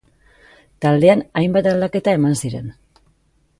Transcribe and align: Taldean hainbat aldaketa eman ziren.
Taldean 0.85 1.21
hainbat 1.43 1.71
aldaketa 1.73 2.17
eman 2.21 2.37
ziren. 2.45 2.75